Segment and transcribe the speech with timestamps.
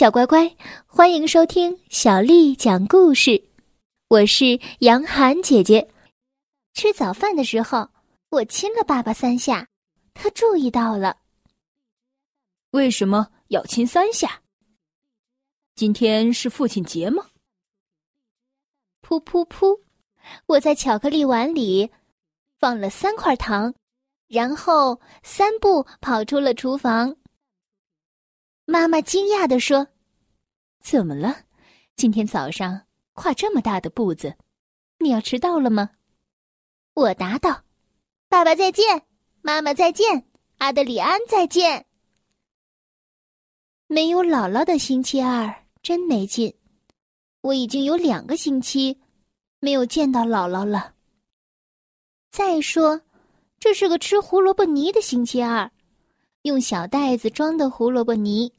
[0.00, 0.56] 小乖乖，
[0.86, 3.44] 欢迎收听小丽讲故事。
[4.08, 5.86] 我是杨涵姐姐。
[6.72, 7.86] 吃早饭的时候，
[8.30, 9.68] 我亲了爸爸三下，
[10.14, 11.18] 他注意到了。
[12.70, 14.40] 为什么要亲三下？
[15.74, 17.26] 今天是父亲节吗？
[19.02, 19.78] 噗噗噗！
[20.46, 21.90] 我在巧克力碗里
[22.58, 23.74] 放了三块糖，
[24.28, 27.14] 然后三步跑出了厨房。
[28.70, 29.88] 妈妈惊讶地说
[30.80, 31.38] ：“怎么了？
[31.96, 32.82] 今天早上
[33.14, 34.36] 跨这么大的步子，
[35.00, 35.90] 你要迟到了吗？”
[36.94, 37.64] 我答道
[38.30, 39.02] ：“爸爸再见，
[39.42, 40.24] 妈妈再见，
[40.58, 41.84] 阿德里安再见。”
[43.88, 45.52] 没有姥姥的星期二
[45.82, 46.54] 真没劲，
[47.40, 49.00] 我已经有两个星期
[49.58, 50.94] 没有见到姥姥了。
[52.30, 53.00] 再说，
[53.58, 55.68] 这是个吃胡萝卜泥的星期二，
[56.42, 58.52] 用小袋子装的胡萝卜泥。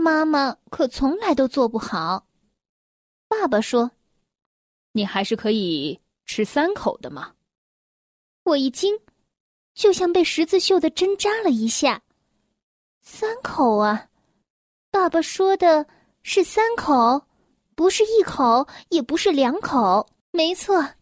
[0.00, 2.24] 妈妈可从来都做不好。
[3.26, 3.90] 爸爸说
[4.94, 7.34] ：“你还是可以吃三口的嘛。”
[8.44, 8.96] 我一惊，
[9.74, 12.00] 就像被十字绣的针扎了一下。
[13.02, 14.08] 三口啊！
[14.92, 15.84] 爸爸说的
[16.22, 17.26] 是三口，
[17.74, 20.08] 不是一口，也不是两口。
[20.30, 20.94] 没错，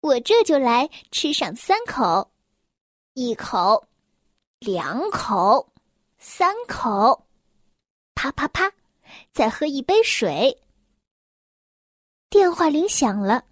[0.00, 2.32] 我这就来吃上三口，
[3.12, 3.86] 一口，
[4.60, 5.70] 两口，
[6.16, 7.26] 三口。
[8.20, 8.70] 啪啪啪！
[9.32, 10.54] 再喝一杯水。
[12.28, 13.46] 电话铃响了，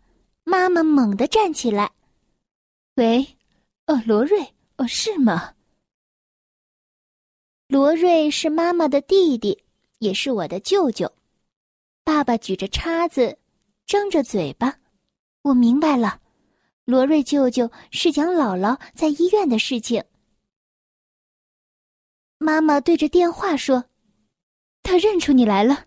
[0.44, 1.90] 妈妈猛地站起来。
[2.96, 3.26] 喂，
[3.86, 4.38] 哦，罗瑞，
[4.76, 5.54] 哦，是吗？
[7.66, 9.64] 罗瑞是妈妈的弟弟，
[10.00, 11.10] 也是我的舅舅。
[12.04, 13.38] 爸爸举着叉子，
[13.86, 14.78] 张着嘴巴。
[15.40, 16.20] 我明白了，
[16.84, 20.04] 罗瑞舅舅是讲姥姥在医院的事情。
[22.36, 23.87] 妈妈对着电话说。
[24.82, 25.86] 他认出你来了。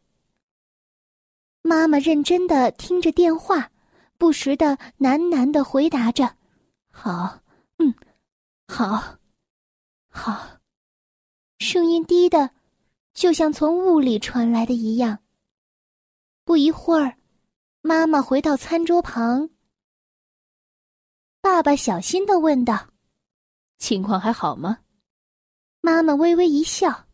[1.64, 3.72] 妈妈认真的听着电话，
[4.18, 6.38] 不时的喃喃的回答着
[6.92, 7.42] ：“好，
[7.78, 7.94] 嗯，
[8.68, 9.18] 好，
[10.10, 10.60] 好。”
[11.60, 12.52] 声音低的，
[13.14, 15.20] 就像从雾里传来的一样。
[16.44, 17.18] 不一会儿，
[17.82, 19.50] 妈妈回到餐桌旁。
[21.40, 22.88] 爸爸小心的问道
[23.78, 24.80] ：“情况还好吗？”
[25.82, 27.08] 妈妈微微一笑。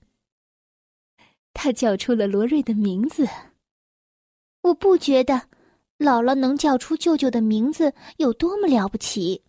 [1.59, 3.28] 他叫出了罗瑞的名字。
[4.62, 5.34] 我不觉得
[5.97, 9.44] 姥姥能叫出舅舅的名字有多么了不起，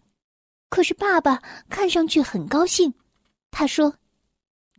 [0.70, 1.36] 可是爸爸
[1.68, 2.94] 看上去很高兴。
[3.50, 3.94] 他说：“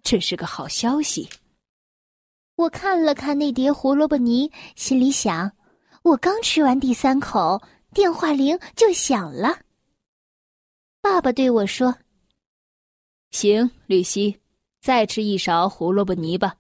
[0.02, 1.30] 这是个好消息。”
[2.58, 5.52] 我看了看那碟胡萝卜泥，心里想：
[6.02, 7.62] 我刚吃完第三口，
[7.94, 9.60] 电话铃就响了。
[11.00, 11.96] 爸爸对我说
[13.30, 14.40] ：“行，吕西，
[14.82, 16.56] 再吃一勺胡萝卜泥吧。”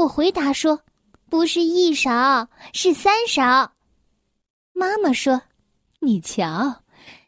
[0.00, 0.80] 我回答说
[1.28, 3.70] ：“不是一勺，是三勺。”
[4.72, 5.42] 妈妈说
[6.00, 6.82] ：“你瞧，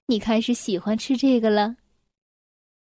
[0.06, 1.77] 你开始喜欢吃这个了。”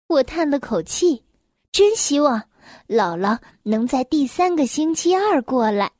[0.09, 1.23] 我叹了口气，
[1.71, 2.41] 真希望
[2.87, 5.91] 姥姥能在第三个星期二过来。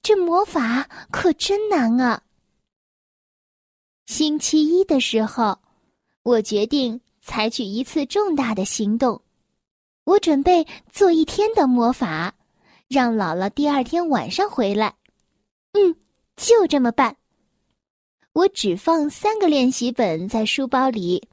[0.00, 2.22] 这魔法可真难啊！
[4.06, 5.58] 星期一的时候，
[6.22, 9.20] 我决定采取一次重大的行动。
[10.04, 12.34] 我准备做一天的魔法。
[12.92, 14.94] 让姥姥第二天晚上回来，
[15.72, 15.96] 嗯，
[16.36, 17.16] 就这么办。
[18.34, 21.26] 我只放三个练习本在书包里，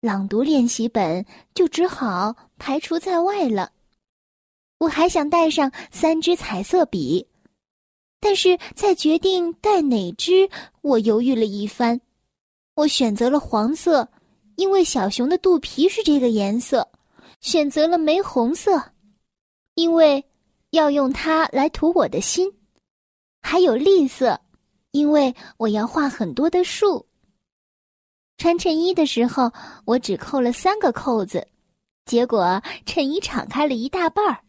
[0.00, 3.72] 朗读练习本就只好排除在外了。
[4.78, 7.26] 我还想带上三支彩色笔，
[8.20, 10.48] 但是在决定带哪支，
[10.82, 12.00] 我犹豫了一番。
[12.76, 14.08] 我选择了黄色，
[14.54, 16.80] 因为小熊的肚皮是这个颜色；
[17.40, 18.80] 选择了玫红色，
[19.74, 20.24] 因为。
[20.72, 22.50] 要用它来涂我的心，
[23.42, 24.40] 还有绿色，
[24.92, 27.06] 因为我要画很多的树。
[28.38, 29.52] 穿衬衣的时候，
[29.84, 31.46] 我只扣了三个扣子，
[32.06, 34.42] 结果衬衣敞开了一大半儿。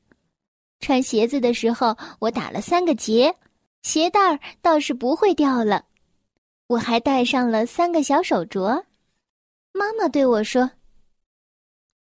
[0.79, 3.35] 穿鞋子的时候，我打了三个结，
[3.81, 5.85] 鞋带儿倒是不会掉了。
[6.67, 8.85] 我还戴上了三个小手镯。
[9.73, 10.71] 妈妈对我说：“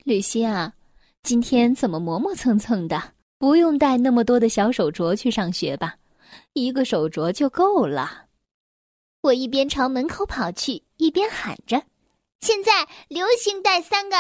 [0.04, 0.74] 吕西啊，
[1.22, 5.94] 今天怎么磨磨蹭蹭的？”不用带那么多的小手镯去上学吧，
[6.52, 8.26] 一个手镯就够了。
[9.22, 11.82] 我一边朝门口跑去，一边喊着
[12.42, 14.16] ：“现在流行带三个。”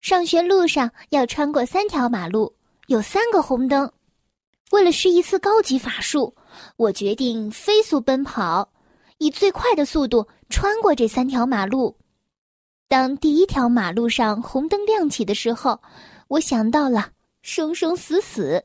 [0.00, 2.50] 上学路上要穿过三条马路，
[2.86, 3.92] 有三个红灯。
[4.70, 6.34] 为了试一次高级法术，
[6.76, 8.66] 我决定飞速奔跑，
[9.18, 11.94] 以最快的速度穿过这三条马路。
[12.88, 15.78] 当第一条马路上红灯亮起的时候，
[16.28, 17.10] 我想到了。
[17.42, 18.64] 生生死死，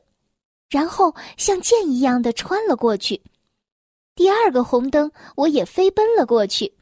[0.68, 3.20] 然后像箭一样的穿了过去。
[4.14, 6.72] 第二个红灯，我也飞奔了过去。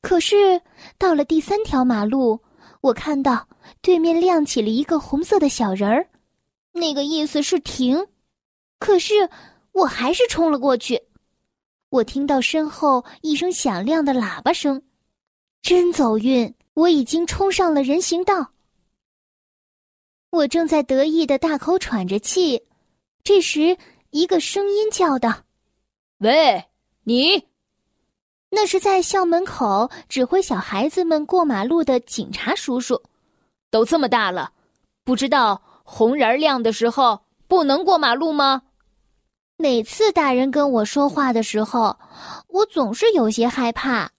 [0.00, 0.60] 可是
[0.98, 2.40] 到了第三条马路，
[2.80, 3.46] 我看到
[3.82, 6.08] 对面亮起了一个红色的小人儿，
[6.72, 8.06] 那个意思是停。
[8.78, 9.28] 可是
[9.72, 11.02] 我还是冲了过去。
[11.90, 14.82] 我听到身后一声响亮的喇叭声，
[15.60, 16.54] 真走运！
[16.74, 18.52] 我已经冲上了人行道。
[20.30, 22.62] 我正在得意的大口喘着气，
[23.24, 23.76] 这时
[24.10, 25.42] 一个声音叫道。
[26.18, 26.64] 喂，
[27.02, 27.46] 你！
[28.48, 33.02] 那是在校门口指挥小孩子们过马路的警察叔叔。
[33.70, 34.52] 都这么大了，
[35.02, 38.62] 不知道红人亮的时候不能过马路吗？
[39.56, 41.98] 每次大人跟我说话的时候，
[42.48, 44.10] 我总是有些害怕。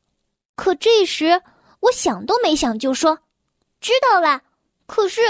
[0.55, 1.41] 可这时，
[1.79, 3.17] 我想都没想就说
[3.79, 4.41] ：“知道了。”
[4.85, 5.21] 可是，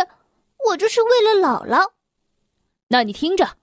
[0.68, 1.92] 我这是为了姥姥。
[2.88, 3.58] 那你听着，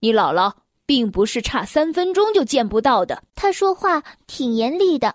[0.00, 0.52] 你姥姥。
[0.84, 3.22] 并不是差三分钟就见不到的。
[3.34, 5.14] 他说话挺严厉的，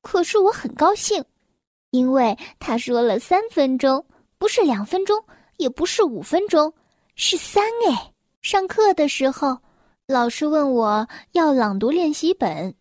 [0.00, 1.22] 可是我很高兴，
[1.90, 4.06] 因为他说了三分钟，
[4.38, 5.22] 不是两分钟，
[5.58, 6.72] 也不是五分钟，
[7.16, 8.14] 是三哎。
[8.40, 9.58] 上课的时候，
[10.06, 12.74] 老师问我要朗读练习本，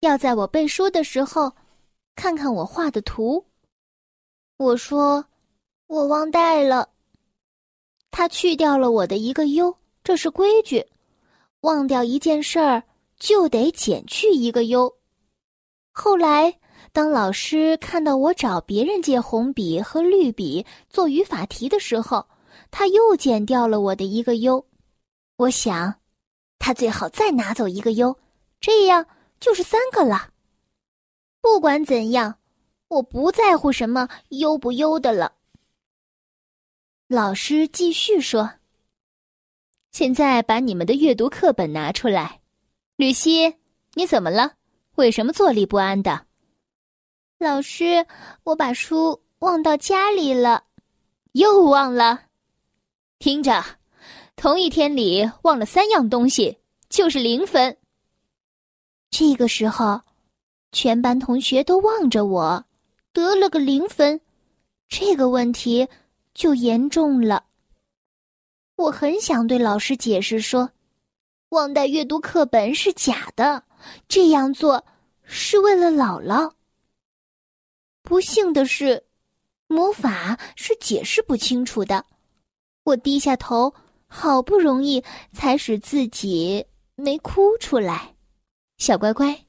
[0.00, 1.52] 要在我背书的时候
[2.16, 3.44] 看看我画的图。
[4.56, 5.24] 我说
[5.86, 6.88] 我忘带了。
[8.10, 10.84] 他去掉了我的一个优，这是规矩。
[11.62, 12.82] 忘掉一件事儿，
[13.18, 14.92] 就得减去一个优。
[15.92, 16.58] 后来，
[16.92, 22.24] 当老师看到我找别人借红笔和绿笔做语法题的时候，
[22.70, 24.64] 他又减掉了我的一个优。
[25.36, 25.94] 我想，
[26.58, 28.16] 他最好再拿走一个优，
[28.60, 29.04] 这样
[29.40, 30.30] 就是三个了。
[31.40, 32.38] 不管怎样，
[32.88, 35.32] 我不在乎什么优不优的了。
[37.10, 38.50] 老师继续说。
[39.92, 42.42] 现在把你们的阅读课本拿出来，
[42.96, 43.54] 吕西，
[43.94, 44.52] 你怎么了？
[44.96, 46.26] 为什么坐立不安的？
[47.38, 48.06] 老师，
[48.44, 50.64] 我把书忘到家里了，
[51.32, 52.24] 又忘了。
[53.18, 53.64] 听着，
[54.36, 56.58] 同一天里忘了三样东西
[56.90, 57.74] 就是零分。
[59.08, 60.02] 这个时候，
[60.72, 62.66] 全班同学都望着我，
[63.14, 64.20] 得了个零分，
[64.90, 65.88] 这个问题
[66.38, 67.44] 就严重了。
[68.76, 70.70] 我很想对老师解释说，
[71.48, 73.64] 忘带阅读课本是假的，
[74.06, 74.86] 这样做
[75.24, 76.52] 是为了姥姥。
[78.04, 79.04] 不幸的是，
[79.66, 82.06] 魔法是解释不清楚的。
[82.84, 83.74] 我低下头，
[84.06, 85.02] 好不容易
[85.32, 86.64] 才使自己
[86.94, 88.14] 没哭出来。
[88.76, 89.47] 小乖乖。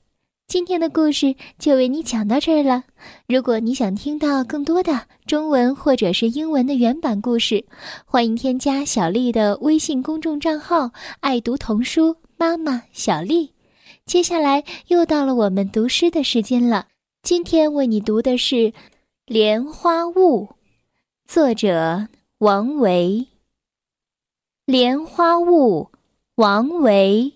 [0.49, 2.83] 今天的故事就为你讲到这儿了。
[3.27, 7.63] 如果你想听到更多的中文或者是英文的原版故事，
[8.03, 10.89] 欢迎添加小丽的微信公众账号
[11.21, 13.53] “爱读童书妈妈小丽”。
[14.07, 16.87] 接下来又到了我们读诗的时间了。
[17.21, 18.55] 今天为你读的是
[19.27, 20.45] 《莲花坞》，
[21.27, 22.07] 作者
[22.39, 23.27] 王维。
[24.65, 25.91] 莲花坞，
[26.33, 27.35] 王维。